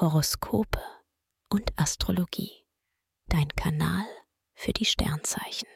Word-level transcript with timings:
Horoskope 0.00 0.80
und 1.48 1.76
Astrologie. 1.76 2.64
Dein 3.26 3.48
Kanal 3.48 4.06
für 4.54 4.72
die 4.72 4.84
Sternzeichen. 4.84 5.68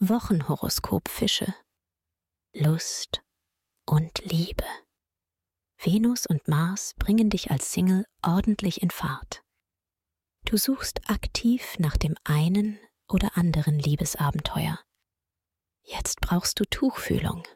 Wochenhoroskop 0.00 1.08
Fische. 1.08 1.54
Lust 2.52 3.22
und 3.86 4.18
Liebe. 4.24 4.64
Venus 5.78 6.26
und 6.26 6.48
Mars 6.48 6.94
bringen 6.98 7.30
dich 7.30 7.52
als 7.52 7.72
Single 7.72 8.06
ordentlich 8.22 8.82
in 8.82 8.90
Fahrt. 8.90 9.44
Du 10.44 10.56
suchst 10.56 11.08
aktiv 11.08 11.78
nach 11.78 11.96
dem 11.96 12.16
einen 12.24 12.80
oder 13.08 13.36
anderen 13.36 13.78
Liebesabenteuer. 13.78 14.80
Jetzt 15.84 16.20
brauchst 16.20 16.58
du 16.58 16.64
Tuchfühlung. 16.64 17.46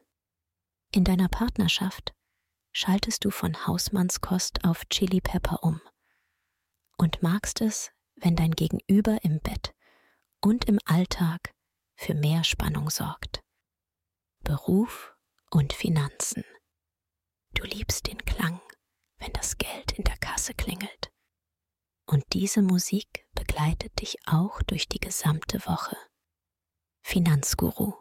In 0.92 1.02
deiner 1.02 1.28
Partnerschaft 1.28 2.14
schaltest 2.76 3.24
du 3.24 3.30
von 3.30 3.66
Hausmannskost 3.66 4.66
auf 4.66 4.84
Chili 4.90 5.22
Pepper 5.22 5.62
um 5.62 5.80
und 6.98 7.22
magst 7.22 7.62
es, 7.62 7.90
wenn 8.16 8.36
dein 8.36 8.50
Gegenüber 8.50 9.16
im 9.24 9.40
Bett 9.40 9.74
und 10.42 10.66
im 10.66 10.78
Alltag 10.84 11.54
für 11.94 12.12
mehr 12.12 12.44
Spannung 12.44 12.90
sorgt. 12.90 13.40
Beruf 14.44 15.16
und 15.50 15.72
Finanzen. 15.72 16.44
Du 17.54 17.64
liebst 17.64 18.08
den 18.08 18.22
Klang, 18.26 18.60
wenn 19.20 19.32
das 19.32 19.56
Geld 19.56 19.92
in 19.92 20.04
der 20.04 20.18
Kasse 20.18 20.52
klingelt. 20.52 21.10
Und 22.04 22.24
diese 22.34 22.60
Musik 22.60 23.26
begleitet 23.32 23.98
dich 24.02 24.18
auch 24.26 24.60
durch 24.64 24.86
die 24.86 25.00
gesamte 25.00 25.64
Woche. 25.64 25.96
Finanzguru. 27.02 27.94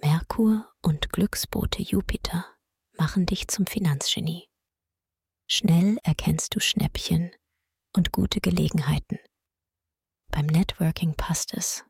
Merkur 0.00 0.72
und 0.80 1.12
Glücksbote 1.12 1.82
Jupiter 1.82 2.56
machen 3.00 3.24
dich 3.24 3.48
zum 3.48 3.64
Finanzgenie. 3.66 4.46
Schnell 5.48 5.96
erkennst 6.02 6.54
du 6.54 6.60
Schnäppchen 6.60 7.30
und 7.96 8.12
gute 8.12 8.42
Gelegenheiten. 8.42 9.18
Beim 10.30 10.44
Networking 10.44 11.14
passt 11.14 11.54
es. 11.54 11.82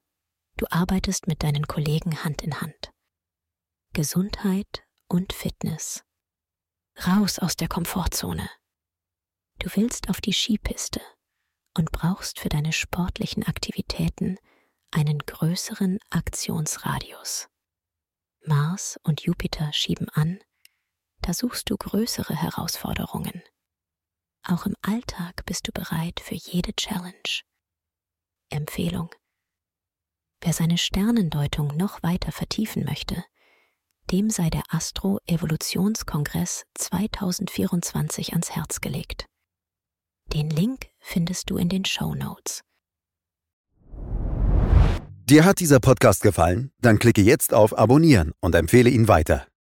Du 0.57 0.67
arbeitest 0.71 1.27
mit 1.27 1.43
deinen 1.43 1.67
Kollegen 1.67 2.23
Hand 2.23 2.43
in 2.43 2.61
Hand. 2.61 2.93
Gesundheit 3.93 4.85
und 5.09 5.33
Fitness. 5.33 6.05
Raus 7.05 7.41
aus 7.41 7.57
der 7.57 7.67
Komfortzone. 7.67 8.49
Du 9.59 9.69
willst 9.75 10.11
auf 10.11 10.21
die 10.21 10.33
Skipiste 10.33 11.01
und 11.77 11.91
brauchst 11.91 12.39
für 12.39 12.49
deine 12.49 12.73
sportlichen 12.73 13.43
Aktivitäten 13.43 14.39
einen 14.93 15.19
größeren 15.19 15.99
Aktionsradius. 16.11 17.49
Mars 18.47 18.97
und 19.03 19.23
Jupiter 19.23 19.73
schieben 19.73 20.09
an 20.11 20.39
da 21.23 21.35
suchst 21.35 21.71
du 21.71 21.77
größere 21.77 22.35
Herausforderungen. 22.35 23.43
Auch 24.43 24.67
im 24.67 24.75
Alltag 24.83 25.45
bist 25.47 25.69
du 25.69 25.73
bereit 25.73 26.21
für 26.21 26.35
jede 26.35 26.75
Challenge. 26.75 27.43
Empfehlung. 28.51 29.11
Wer 30.41 30.53
seine 30.53 30.79
Sternendeutung 30.79 31.77
noch 31.77 32.03
weiter 32.03 32.33
vertiefen 32.33 32.85
möchte, 32.85 33.23
dem 34.11 34.31
sei 34.31 34.49
der 34.51 34.63
Astro-Evolutionskongress 34.71 36.65
2024 36.75 38.33
ans 38.33 38.51
Herz 38.51 38.81
gelegt. 38.81 39.27
Den 40.33 40.49
Link 40.49 40.87
findest 40.99 41.51
du 41.51 41.59
in 41.59 41.69
den 41.69 41.85
Show 41.85 42.15
Notes. 42.15 42.63
Dir 45.29 45.45
hat 45.45 45.61
dieser 45.61 45.79
Podcast 45.79 46.23
gefallen? 46.23 46.73
Dann 46.81 46.99
klicke 46.99 47.21
jetzt 47.21 47.55
auf 47.55 47.77
Abonnieren 47.79 48.33
und 48.41 48.55
empfehle 48.55 48.91
ihn 48.91 49.07
weiter. 49.07 49.47